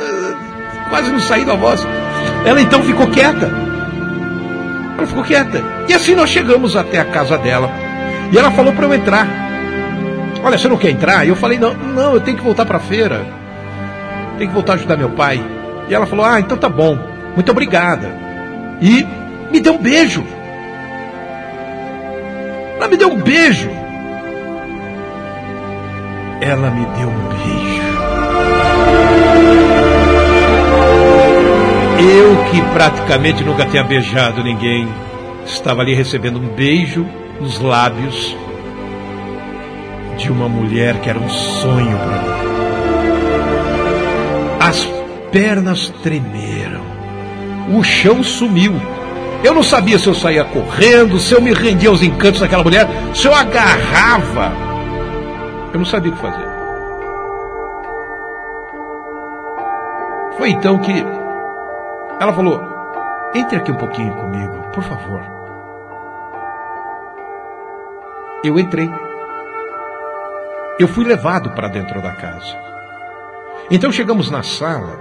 quase 0.90 1.12
não 1.12 1.20
saiu 1.20 1.46
da 1.46 1.56
voz. 1.56 1.86
Ela 2.46 2.62
então 2.62 2.82
ficou 2.84 3.08
quieta. 3.08 3.50
Ela 4.98 5.08
ficou 5.08 5.24
quieta. 5.24 5.64
E 5.90 5.94
assim 5.94 6.16
nós 6.16 6.30
chegamos 6.30 6.78
até 6.78 7.00
a 7.00 7.06
casa 7.06 7.38
dela. 7.38 7.88
E 8.32 8.38
ela 8.38 8.52
falou 8.52 8.74
para 8.74 8.86
eu 8.86 8.94
entrar. 8.94 9.28
Olha, 10.44 10.58
você 10.58 10.68
não 10.68 10.78
quer 10.78 10.92
entrar? 10.92 11.26
E 11.26 11.30
eu 11.30 11.36
falei, 11.36 11.58
não, 11.58 11.74
não, 11.74 12.14
eu 12.14 12.22
tenho 12.22 12.38
que 12.38 12.44
voltar 12.44 12.66
para 12.66 12.78
a 12.78 12.82
feira. 12.82 13.26
Tenho 14.38 14.50
que 14.50 14.54
voltar 14.54 14.74
a 14.74 14.76
ajudar 14.76 14.98
meu 14.98 15.10
pai. 15.10 15.44
E 15.90 15.94
ela 15.94 16.06
falou, 16.06 16.26
ah, 16.26 16.40
então 16.40 16.58
tá 16.58 16.70
bom. 16.70 16.98
Muito 17.36 17.52
obrigada. 17.52 18.10
E 18.82 19.06
me 19.52 19.60
deu 19.60 19.74
um 19.74 19.78
beijo. 19.78 20.24
Ela 22.78 22.88
me 22.88 22.96
deu 22.96 23.12
um 23.12 23.18
beijo. 23.18 23.70
Ela 26.40 26.70
me 26.72 26.86
deu 26.98 27.10
um 27.10 27.28
beijo. 27.28 27.60
Eu 32.02 32.46
que 32.46 32.62
praticamente 32.74 33.44
nunca 33.44 33.66
tinha 33.66 33.84
beijado 33.84 34.42
ninguém, 34.42 34.88
estava 35.46 35.82
ali 35.82 35.94
recebendo 35.94 36.40
um 36.40 36.48
beijo 36.48 37.06
nos 37.39 37.60
lábios 37.60 38.36
de 40.17 40.31
uma 40.31 40.50
mulher 40.50 41.00
que 41.00 41.10
era 41.10 41.17
um 41.17 41.29
sonho 41.29 41.98
para 41.98 42.22
mim. 42.22 42.50
As 44.60 44.86
pernas 45.31 45.89
tremeram, 46.03 46.81
o 47.75 47.84
chão 47.84 48.22
sumiu. 48.22 48.74
Eu 49.43 49.53
não 49.53 49.63
sabia 49.63 49.98
se 49.98 50.08
eu 50.08 50.13
saía 50.13 50.43
correndo, 50.43 51.17
se 51.17 51.34
eu 51.34 51.41
me 51.41 51.53
rendia 51.53 51.89
aos 51.89 52.03
encantos 52.03 52.41
daquela 52.41 52.63
mulher, 52.63 52.86
se 53.13 53.25
eu 53.25 53.34
agarrava. 53.34 54.51
Eu 55.72 55.79
não 55.79 55.86
sabia 55.86 56.12
o 56.12 56.15
que 56.15 56.22
fazer. 56.22 56.46
Foi 60.38 60.50
então 60.50 60.77
que 60.79 61.05
ela 62.19 62.34
falou: 62.34 62.62
entre 63.34 63.58
aqui 63.58 63.72
um 63.72 63.77
pouquinho 63.77 64.13
comigo, 64.13 64.53
por 64.74 64.84
favor. 64.84 65.38
Eu 68.43 68.58
entrei. 68.58 68.89
Eu 70.79 70.88
fui 70.88 71.03
levado 71.03 71.51
para 71.51 71.67
dentro 71.67 72.01
da 72.01 72.13
casa. 72.13 72.58
Então 73.69 73.91
chegamos 73.91 74.31
na 74.31 74.41
sala. 74.41 74.98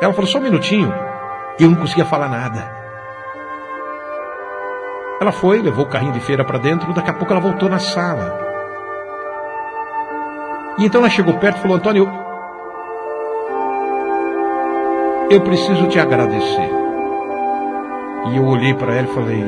Ela 0.00 0.12
falou: 0.12 0.28
só 0.28 0.38
um 0.38 0.42
minutinho. 0.42 0.92
Eu 1.58 1.70
não 1.70 1.76
conseguia 1.76 2.04
falar 2.04 2.28
nada. 2.28 2.82
Ela 5.20 5.32
foi, 5.32 5.62
levou 5.62 5.84
o 5.84 5.88
carrinho 5.88 6.12
de 6.12 6.20
feira 6.20 6.44
para 6.44 6.58
dentro, 6.58 6.92
daqui 6.92 7.10
a 7.10 7.14
pouco 7.14 7.32
ela 7.32 7.40
voltou 7.40 7.68
na 7.68 7.78
sala. 7.78 8.40
E 10.78 10.84
então 10.84 11.00
ela 11.00 11.10
chegou 11.10 11.34
perto 11.34 11.58
e 11.58 11.60
falou: 11.60 11.76
Antônio, 11.76 12.10
eu 15.30 15.40
preciso 15.42 15.86
te 15.88 16.00
agradecer. 16.00 16.70
E 18.30 18.36
eu 18.36 18.44
olhei 18.46 18.74
para 18.74 18.94
ela 18.94 19.06
e 19.06 19.14
falei: 19.14 19.44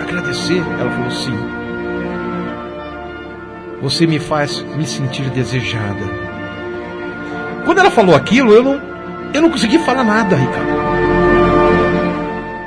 Agradecer? 0.00 0.62
Ela 0.80 0.90
falou: 0.90 1.10
Sim. 1.10 1.67
Você 3.82 4.06
me 4.06 4.18
faz 4.18 4.60
me 4.76 4.86
sentir 4.86 5.30
desejada. 5.30 6.04
Quando 7.64 7.78
ela 7.78 7.90
falou 7.90 8.14
aquilo, 8.14 8.52
eu 8.52 8.62
não, 8.62 8.80
eu 9.32 9.42
não 9.42 9.50
consegui 9.50 9.78
falar 9.78 10.04
nada, 10.04 10.36
Ricardo 10.36 10.78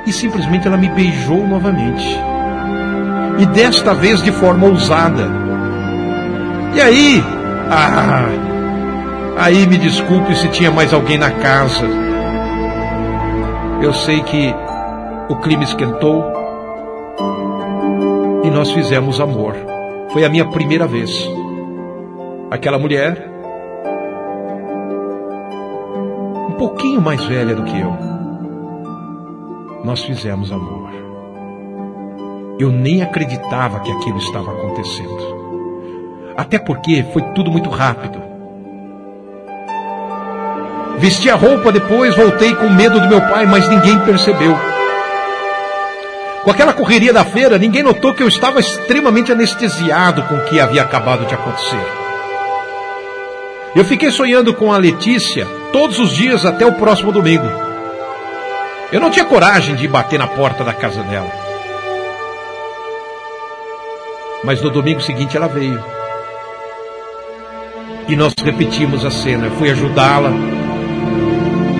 e 0.06 0.12
simplesmente 0.12 0.66
ela 0.66 0.76
me 0.76 0.88
beijou 0.88 1.46
novamente. 1.46 2.18
E 3.38 3.46
desta 3.46 3.94
vez 3.94 4.22
de 4.22 4.32
forma 4.32 4.66
ousada. 4.66 5.28
E 6.74 6.80
aí, 6.80 7.24
ah, 7.70 8.26
aí 9.38 9.66
me 9.66 9.78
desculpe 9.78 10.34
se 10.36 10.48
tinha 10.48 10.70
mais 10.70 10.92
alguém 10.92 11.18
na 11.18 11.30
casa. 11.30 11.86
Eu 13.80 13.92
sei 13.92 14.22
que 14.22 14.54
o 15.28 15.36
clima 15.36 15.64
esquentou 15.64 16.24
e 18.44 18.50
nós 18.50 18.70
fizemos 18.70 19.20
amor. 19.20 19.71
Foi 20.12 20.24
a 20.24 20.28
minha 20.28 20.44
primeira 20.46 20.86
vez. 20.86 21.10
Aquela 22.50 22.78
mulher, 22.78 23.30
um 26.48 26.52
pouquinho 26.52 27.00
mais 27.00 27.24
velha 27.24 27.54
do 27.54 27.64
que 27.64 27.80
eu 27.80 28.12
nós 29.84 30.02
fizemos 30.04 30.52
amor. 30.52 30.90
Eu 32.58 32.70
nem 32.70 33.02
acreditava 33.02 33.80
que 33.80 33.90
aquilo 33.90 34.18
estava 34.18 34.52
acontecendo. 34.52 35.42
Até 36.36 36.58
porque 36.58 37.04
foi 37.12 37.22
tudo 37.34 37.50
muito 37.50 37.68
rápido. 37.68 38.22
Vesti 40.98 41.28
a 41.28 41.34
roupa 41.34 41.72
depois, 41.72 42.16
voltei 42.16 42.54
com 42.54 42.68
medo 42.68 43.00
do 43.00 43.08
meu 43.08 43.20
pai, 43.20 43.44
mas 43.44 43.68
ninguém 43.68 43.98
percebeu. 44.00 44.56
Com 46.42 46.50
aquela 46.50 46.72
correria 46.72 47.12
da 47.12 47.24
feira, 47.24 47.56
ninguém 47.56 47.82
notou 47.82 48.14
que 48.14 48.22
eu 48.22 48.28
estava 48.28 48.58
extremamente 48.58 49.30
anestesiado 49.30 50.22
com 50.24 50.34
o 50.34 50.44
que 50.44 50.60
havia 50.60 50.82
acabado 50.82 51.24
de 51.24 51.34
acontecer. 51.34 51.84
Eu 53.76 53.84
fiquei 53.84 54.10
sonhando 54.10 54.52
com 54.52 54.72
a 54.72 54.76
Letícia 54.76 55.46
todos 55.72 55.98
os 55.98 56.10
dias 56.10 56.44
até 56.44 56.66
o 56.66 56.72
próximo 56.74 57.12
domingo. 57.12 57.46
Eu 58.90 59.00
não 59.00 59.10
tinha 59.10 59.24
coragem 59.24 59.76
de 59.76 59.86
bater 59.86 60.18
na 60.18 60.26
porta 60.26 60.64
da 60.64 60.74
casa 60.74 61.02
dela. 61.04 61.30
Mas 64.44 64.60
no 64.60 64.68
domingo 64.68 65.00
seguinte 65.00 65.36
ela 65.36 65.46
veio. 65.46 65.82
E 68.08 68.16
nós 68.16 68.34
repetimos 68.44 69.04
a 69.04 69.10
cena. 69.10 69.46
Eu 69.46 69.52
fui 69.52 69.70
ajudá-la. 69.70 70.30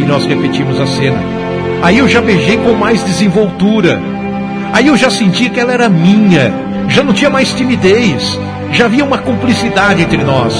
E 0.00 0.04
nós 0.04 0.24
repetimos 0.24 0.80
a 0.80 0.86
cena. 0.86 1.18
Aí 1.82 1.98
eu 1.98 2.08
já 2.08 2.22
beijei 2.22 2.56
com 2.58 2.72
mais 2.72 3.04
desenvoltura. 3.04 4.00
Aí 4.72 4.86
eu 4.86 4.96
já 4.96 5.10
senti 5.10 5.50
que 5.50 5.60
ela 5.60 5.72
era 5.72 5.88
minha. 5.88 6.52
Já 6.88 7.02
não 7.02 7.12
tinha 7.12 7.28
mais 7.28 7.52
timidez. 7.52 8.38
Já 8.72 8.86
havia 8.86 9.04
uma 9.04 9.18
cumplicidade 9.18 10.02
entre 10.02 10.24
nós. 10.24 10.54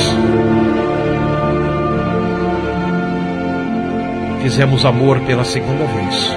Fizemos 4.42 4.84
amor 4.84 5.20
pela 5.20 5.44
segunda 5.44 5.86
vez. 5.86 6.36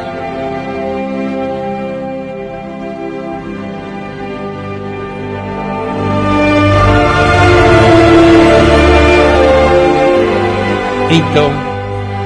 Então, 11.11 11.51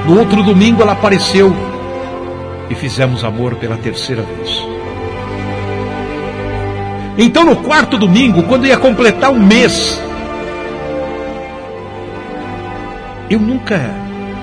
no 0.06 0.18
outro 0.18 0.42
domingo 0.42 0.82
ela 0.82 0.92
apareceu 0.92 1.54
e 2.68 2.74
fizemos 2.74 3.24
amor 3.24 3.56
pela 3.56 3.76
terceira 3.76 4.22
vez. 4.22 4.79
Então, 7.22 7.44
no 7.44 7.56
quarto 7.56 7.98
domingo, 7.98 8.44
quando 8.44 8.66
ia 8.66 8.78
completar 8.78 9.30
um 9.30 9.38
mês, 9.38 10.00
eu 13.28 13.38
nunca 13.38 13.78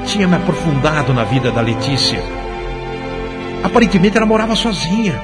tinha 0.06 0.28
me 0.28 0.36
aprofundado 0.36 1.12
na 1.12 1.24
vida 1.24 1.52
da 1.52 1.60
Letícia. 1.60 2.22
Aparentemente 3.64 4.16
ela 4.16 4.28
morava 4.28 4.56
sozinha. 4.56 5.20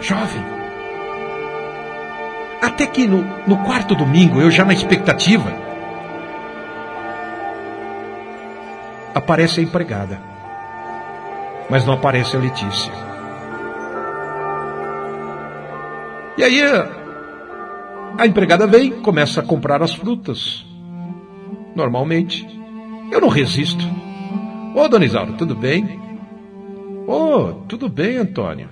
Jovem. 0.00 0.42
Até 2.62 2.86
que 2.86 3.06
no, 3.06 3.26
no 3.46 3.58
quarto 3.58 3.94
domingo, 3.94 4.40
eu 4.40 4.50
já 4.50 4.64
na 4.64 4.72
expectativa, 4.72 5.52
aparece 9.14 9.60
a 9.60 9.62
empregada, 9.62 10.18
mas 11.68 11.84
não 11.84 11.92
aparece 11.92 12.34
a 12.34 12.40
Letícia. 12.40 13.05
E 16.36 16.44
aí 16.44 16.60
a 18.18 18.26
empregada 18.26 18.66
vem, 18.66 19.00
começa 19.00 19.40
a 19.40 19.44
comprar 19.44 19.82
as 19.82 19.94
frutas 19.94 20.64
normalmente. 21.74 22.46
Eu 23.10 23.20
não 23.20 23.28
resisto. 23.28 23.84
Ô, 24.74 24.88
Dona 24.88 25.04
Isaura, 25.04 25.32
tudo 25.32 25.54
bem? 25.54 26.00
Ô, 27.06 27.52
tudo 27.68 27.88
bem, 27.88 28.16
Antônio. 28.16 28.68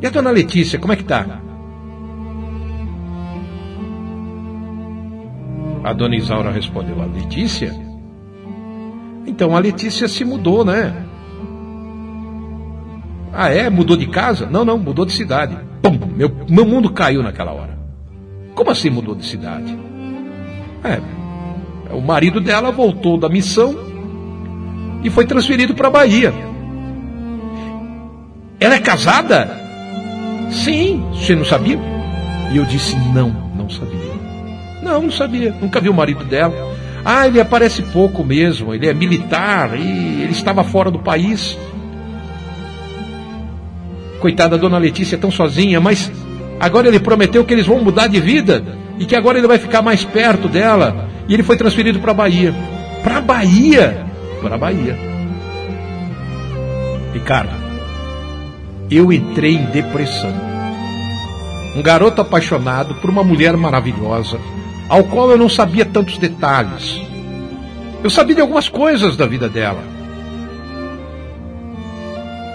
E 0.00 0.06
a 0.06 0.10
Dona 0.10 0.30
Letícia, 0.30 0.78
como 0.78 0.92
é 0.92 0.96
que 0.96 1.04
tá? 1.04 1.40
A 5.84 5.92
Dona 5.92 6.16
Isaura 6.16 6.50
respondeu, 6.50 7.00
a 7.00 7.06
Letícia? 7.06 7.74
Então 9.26 9.56
a 9.56 9.58
Letícia 9.60 10.06
se 10.06 10.24
mudou, 10.24 10.64
né? 10.64 11.06
Ah, 13.32 13.48
é? 13.48 13.70
Mudou 13.70 13.96
de 13.96 14.06
casa? 14.06 14.46
Não, 14.46 14.64
não, 14.64 14.76
mudou 14.78 15.06
de 15.06 15.12
cidade. 15.12 15.56
Pum, 15.80 15.98
meu, 16.14 16.30
meu 16.48 16.66
mundo 16.66 16.90
caiu 16.90 17.22
naquela 17.22 17.52
hora. 17.52 17.78
Como 18.54 18.70
assim 18.70 18.90
mudou 18.90 19.14
de 19.14 19.24
cidade? 19.24 19.76
É, 20.84 21.00
o 21.94 22.00
marido 22.00 22.40
dela 22.40 22.70
voltou 22.70 23.16
da 23.16 23.28
missão 23.28 23.74
e 25.02 25.10
foi 25.10 25.24
transferido 25.24 25.74
para 25.74 25.88
a 25.88 25.90
Bahia. 25.90 26.32
Ela 28.60 28.74
é 28.74 28.78
casada? 28.78 29.60
Sim, 30.50 31.04
você 31.12 31.34
não 31.34 31.44
sabia? 31.44 31.78
E 32.52 32.56
eu 32.56 32.64
disse: 32.64 32.96
não, 33.12 33.30
não 33.56 33.68
sabia. 33.68 34.12
Não, 34.82 35.02
não 35.02 35.10
sabia, 35.10 35.54
nunca 35.60 35.80
vi 35.80 35.88
o 35.88 35.94
marido 35.94 36.24
dela. 36.24 36.72
Ah, 37.04 37.26
ele 37.26 37.40
aparece 37.40 37.82
pouco 37.82 38.22
mesmo, 38.22 38.72
ele 38.72 38.86
é 38.86 38.94
militar 38.94 39.76
e 39.78 40.22
ele 40.22 40.32
estava 40.32 40.62
fora 40.62 40.90
do 40.90 40.98
país. 40.98 41.58
Coitada, 44.22 44.54
a 44.54 44.58
dona 44.58 44.78
Letícia 44.78 45.18
tão 45.18 45.32
sozinha, 45.32 45.80
mas 45.80 46.08
agora 46.60 46.86
ele 46.86 47.00
prometeu 47.00 47.44
que 47.44 47.52
eles 47.52 47.66
vão 47.66 47.82
mudar 47.82 48.06
de 48.06 48.20
vida 48.20 48.64
e 48.96 49.04
que 49.04 49.16
agora 49.16 49.36
ele 49.36 49.48
vai 49.48 49.58
ficar 49.58 49.82
mais 49.82 50.04
perto 50.04 50.48
dela. 50.48 51.08
E 51.28 51.34
ele 51.34 51.42
foi 51.42 51.56
transferido 51.56 51.98
para 51.98 52.14
Bahia. 52.14 52.54
Para 53.02 53.20
Bahia? 53.20 54.06
Para 54.40 54.56
Bahia. 54.56 54.96
Ricardo, 57.12 57.50
eu 58.88 59.12
entrei 59.12 59.56
em 59.56 59.64
depressão. 59.64 60.32
Um 61.74 61.82
garoto 61.82 62.20
apaixonado 62.20 62.94
por 62.94 63.10
uma 63.10 63.24
mulher 63.24 63.56
maravilhosa, 63.56 64.38
ao 64.88 65.02
qual 65.02 65.32
eu 65.32 65.36
não 65.36 65.48
sabia 65.48 65.84
tantos 65.84 66.16
detalhes. 66.16 67.00
Eu 68.04 68.10
sabia 68.10 68.36
de 68.36 68.40
algumas 68.40 68.68
coisas 68.68 69.16
da 69.16 69.26
vida 69.26 69.48
dela. 69.48 69.82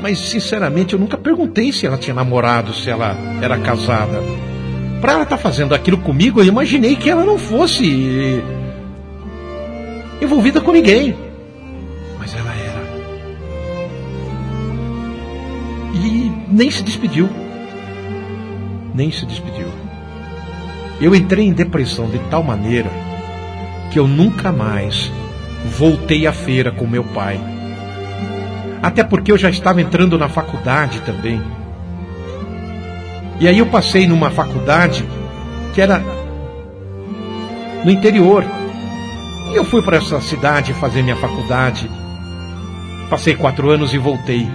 Mas, 0.02 0.20
sinceramente, 0.20 0.94
eu 0.94 1.00
nunca 1.00 1.18
perguntei 1.18 1.72
se 1.72 1.86
ela 1.86 1.98
tinha 1.98 2.14
namorado, 2.14 2.74
se 2.74 2.90
ela 2.90 3.16
era 3.42 3.58
casada. 3.58 4.22
Para 5.02 5.14
ela 5.14 5.24
estar 5.24 5.38
tá 5.38 5.42
fazendo 5.42 5.74
aquilo 5.74 5.98
comigo, 5.98 6.40
eu 6.40 6.46
imaginei 6.46 6.96
que 6.96 7.10
ela 7.10 7.24
não 7.24 7.38
fosse 7.38 8.42
envolvida 10.22 10.62
com 10.62 10.72
ninguém. 10.72 11.16
Mas 12.20 12.36
ela 12.36 12.54
era. 12.54 12.82
E 15.96 16.32
nem 16.50 16.70
se 16.72 16.84
despediu. 16.84 17.30
Nem 18.94 19.12
se 19.12 19.26
despediu. 19.26 19.68
Eu 21.00 21.14
entrei 21.14 21.46
em 21.46 21.54
depressão 21.54 22.10
de 22.10 22.18
tal 22.30 22.42
maneira 22.42 22.90
que 23.92 24.00
eu 24.00 24.08
nunca 24.08 24.52
mais 24.52 25.12
voltei 25.78 26.26
à 26.26 26.34
feira 26.34 26.72
com 26.72 26.88
meu 26.88 27.04
pai. 27.04 27.40
Até 28.88 29.04
porque 29.04 29.34
eu 29.34 29.38
já 29.38 29.50
estava 29.50 29.82
entrando 29.82 30.18
na 30.18 30.30
faculdade 30.30 31.02
também. 31.02 31.42
E 33.38 33.46
aí 33.46 33.60
eu 33.60 33.66
passei 33.66 34.08
numa 34.08 34.32
faculdade 34.32 35.06
que 35.74 35.82
era 35.82 36.02
no 37.84 37.92
interior. 37.92 38.46
E 39.52 39.56
eu 39.58 39.66
fui 39.66 39.82
para 39.82 39.98
essa 39.98 40.22
cidade 40.22 40.74
fazer 40.74 41.04
minha 41.04 41.18
faculdade. 41.18 41.92
Passei 43.10 43.36
quatro 43.36 43.70
anos 43.70 43.94
e 43.94 43.98
voltei. 43.98 44.48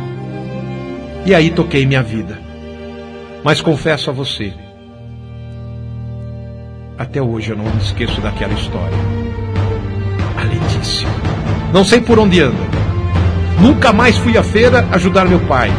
E 1.26 1.34
aí 1.34 1.50
toquei 1.50 1.84
minha 1.84 2.02
vida. 2.02 2.40
Mas 3.44 3.60
confesso 3.60 4.08
a 4.08 4.14
você, 4.14 4.54
até 6.96 7.20
hoje 7.20 7.50
eu 7.50 7.56
não 7.58 7.66
me 7.66 7.82
esqueço 7.82 8.18
daquela 8.22 8.54
história. 8.54 8.96
A 10.38 10.44
Letícia. 10.44 11.06
Não 11.70 11.84
sei 11.84 12.00
por 12.00 12.18
onde 12.18 12.40
anda. 12.40 12.71
Nunca 13.60 13.92
mais 13.92 14.16
fui 14.16 14.36
à 14.36 14.42
feira 14.42 14.86
ajudar 14.92 15.26
meu 15.26 15.40
pai. 15.40 15.72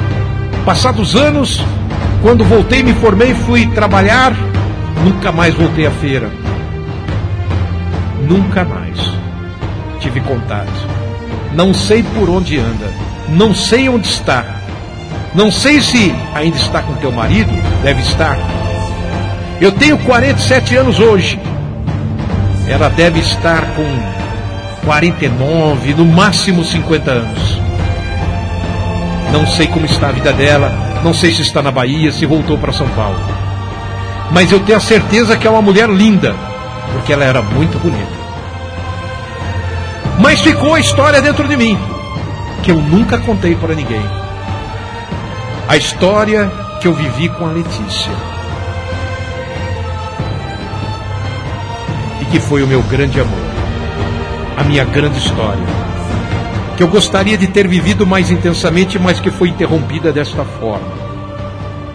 Passados 0.66 1.16
anos, 1.16 1.64
quando 2.22 2.44
voltei, 2.46 2.82
me 2.82 2.94
formei, 2.94 3.34
fui 3.34 3.68
trabalhar, 3.68 4.34
nunca 5.04 5.32
mais 5.32 5.54
voltei 5.54 5.86
à 5.86 5.92
feira. 5.92 6.32
Nunca 8.28 8.64
mais 8.64 8.98
tive 10.00 10.22
contato. 10.22 10.88
Não 11.54 11.74
sei 11.74 12.04
por 12.04 12.30
onde 12.30 12.58
anda. 12.58 12.90
Não 13.30 13.54
sei 13.54 13.90
onde 13.90 14.08
está. 14.08 14.46
Não 15.36 15.52
sei 15.52 15.82
se 15.82 16.14
ainda 16.34 16.58
está 16.58 16.82
com 16.82 16.94
teu 16.96 17.12
marido. 17.12 17.52
Deve 17.84 18.02
estar. 18.02 18.38
Eu 19.60 19.72
tenho 19.72 19.98
47 19.98 20.76
anos 20.78 21.00
hoje. 21.00 21.40
Ela 22.68 22.90
deve 22.90 23.20
estar 23.20 23.62
com 23.76 23.86
49, 24.86 25.94
no 25.94 26.06
máximo 26.06 26.64
50 26.64 27.12
anos. 27.12 27.63
Não 29.34 29.48
sei 29.48 29.66
como 29.68 29.88
está 29.88 30.10
a 30.10 30.12
vida 30.12 30.32
dela. 30.32 30.72
Não 31.04 31.12
sei 31.12 31.32
se 31.32 31.42
está 31.42 31.62
na 31.62 31.72
Bahia, 31.72 32.12
se 32.12 32.24
voltou 32.24 32.56
para 32.56 32.72
São 32.72 32.88
Paulo. 32.90 33.18
Mas 34.32 34.52
eu 34.52 34.60
tenho 34.60 34.78
a 34.78 34.82
certeza 34.82 35.36
que 35.36 35.48
é 35.48 35.50
uma 35.50 35.62
mulher 35.62 35.90
linda, 35.90 36.36
porque 36.92 37.12
ela 37.12 37.26
era 37.26 37.42
muito 37.42 37.80
bonita. 37.80 38.24
Mas 40.20 40.40
ficou 40.40 40.76
a 40.76 40.80
história 40.80 41.20
dentro 41.20 41.48
de 41.48 41.58
mim, 41.58 41.78
que 42.62 42.72
eu 42.72 42.78
nunca 42.78 43.18
contei 43.18 43.56
para 43.56 43.74
ninguém. 43.74 44.06
A 45.68 45.78
história 45.78 46.52
que 46.80 46.88
eu 46.88 46.94
vivi 46.94 47.28
com 47.30 47.48
a 47.48 47.52
Letícia. 47.52 48.12
E 52.22 52.26
que 52.26 52.40
foi 52.40 52.62
o 52.62 52.68
meu 52.68 52.84
grande 52.84 53.20
amor. 53.20 53.40
A 54.58 54.64
minha 54.64 54.86
grande 54.86 55.18
história. 55.18 55.64
Eu 56.84 56.90
gostaria 56.90 57.38
de 57.38 57.48
ter 57.48 57.66
vivido 57.66 58.06
mais 58.06 58.30
intensamente, 58.30 59.00
mas 59.00 59.18
que 59.18 59.32
foi 59.32 59.48
interrompida 59.48 60.12
desta 60.12 60.44
forma. 60.44 60.92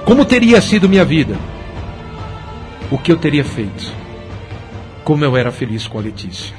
Como 0.07 0.25
teria 0.25 0.63
sido 0.63 0.89
minha 0.89 1.05
vida? 1.05 1.37
O 2.91 2.97
que 2.97 3.13
eu 3.13 3.19
teria 3.19 3.45
feito? 3.45 3.93
Como 5.05 5.23
eu 5.23 5.37
era 5.37 5.53
feliz 5.53 5.87
com 5.87 5.99
a 5.99 6.01
Letícia 6.01 6.57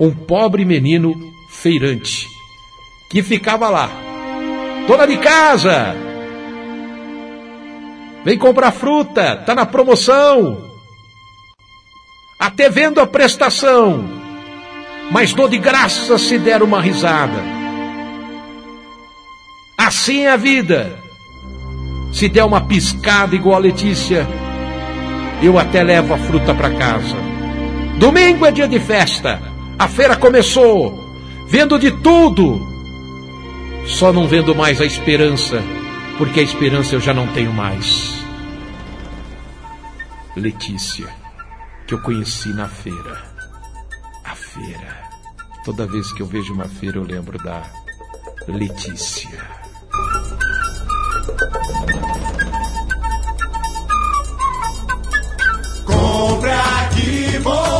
um 0.00 0.10
pobre 0.10 0.64
menino 0.64 1.14
feirante 1.48 2.26
que 3.08 3.22
ficava 3.22 3.68
lá. 3.68 3.88
Dona 4.88 5.06
de 5.06 5.16
casa! 5.18 5.94
Vem 8.24 8.36
comprar 8.36 8.72
fruta, 8.72 9.36
tá 9.36 9.54
na 9.54 9.64
promoção. 9.64 10.64
Até 12.40 12.68
vendo 12.68 13.00
a 13.00 13.06
prestação. 13.06 14.04
Mas 15.12 15.32
dou 15.32 15.48
de 15.48 15.58
graça 15.58 16.18
se 16.18 16.40
der 16.40 16.60
uma 16.60 16.80
risada. 16.80 17.57
Assim 19.88 20.26
é 20.26 20.32
a 20.32 20.36
vida. 20.36 21.02
Se 22.12 22.28
der 22.28 22.44
uma 22.44 22.60
piscada 22.60 23.34
igual 23.34 23.56
a 23.56 23.58
Letícia, 23.58 24.28
eu 25.42 25.58
até 25.58 25.82
levo 25.82 26.12
a 26.12 26.18
fruta 26.18 26.54
para 26.54 26.76
casa. 26.76 27.16
Domingo 27.98 28.44
é 28.44 28.50
dia 28.50 28.68
de 28.68 28.78
festa. 28.78 29.40
A 29.78 29.88
feira 29.88 30.14
começou, 30.14 31.02
vendo 31.48 31.78
de 31.78 31.90
tudo. 32.02 32.60
Só 33.86 34.12
não 34.12 34.28
vendo 34.28 34.54
mais 34.54 34.78
a 34.78 34.84
esperança, 34.84 35.64
porque 36.18 36.40
a 36.40 36.42
esperança 36.42 36.94
eu 36.94 37.00
já 37.00 37.14
não 37.14 37.26
tenho 37.28 37.54
mais. 37.54 38.22
Letícia, 40.36 41.08
que 41.86 41.94
eu 41.94 42.02
conheci 42.02 42.50
na 42.50 42.68
feira. 42.68 43.22
A 44.22 44.34
feira. 44.34 45.08
Toda 45.64 45.86
vez 45.86 46.12
que 46.12 46.20
eu 46.20 46.26
vejo 46.26 46.52
uma 46.52 46.68
feira 46.68 46.98
eu 46.98 47.04
lembro 47.04 47.38
da 47.38 47.62
Letícia. 48.46 49.56
Compra 55.84 56.60
aqui, 56.80 57.38
bom 57.40 57.77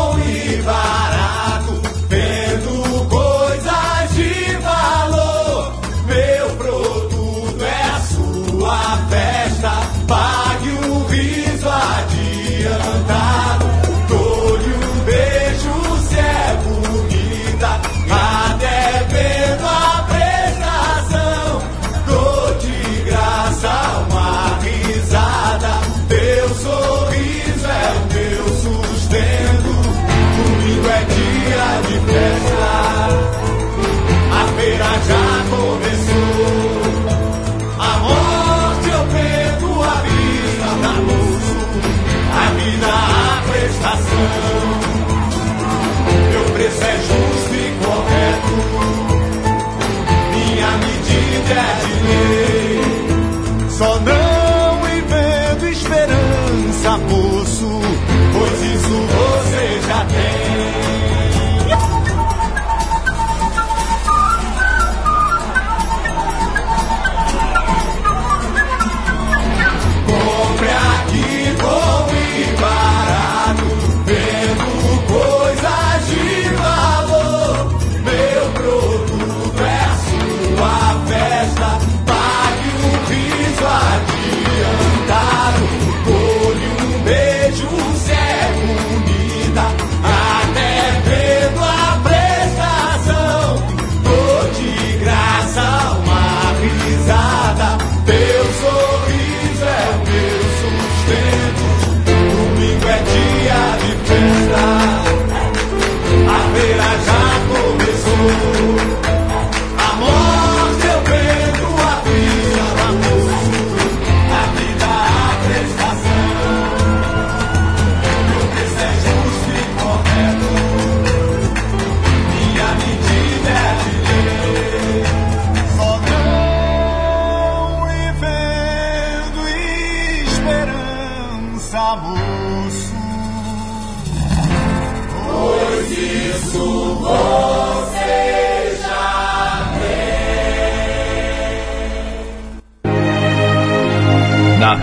Yeah. 32.06 32.57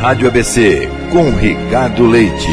Rádio 0.05 0.27
ABC, 0.27 0.87
com 1.11 1.31
Ricardo 1.31 2.05
Leite. 2.05 2.51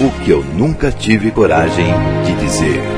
O 0.00 0.10
que 0.24 0.32
eu 0.32 0.42
nunca 0.42 0.90
tive 0.90 1.30
coragem 1.30 1.86
de 2.26 2.34
dizer. 2.44 2.97